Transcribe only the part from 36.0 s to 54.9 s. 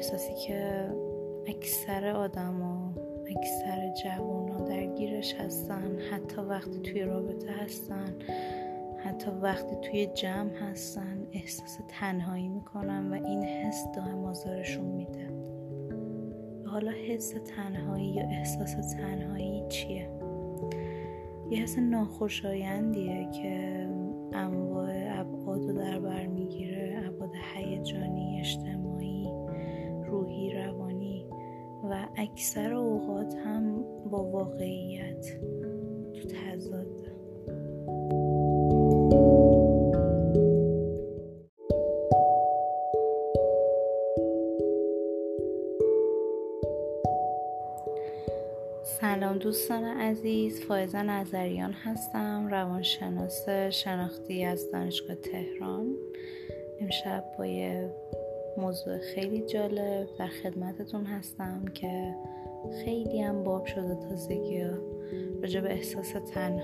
تو تضاد. سلام دوستان عزیز فایزه نظریان هستم روانشناس شناختی از